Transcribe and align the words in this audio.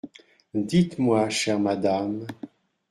Dites-moi, 0.55 1.29
chère 1.29 1.59
madame… 1.59 2.25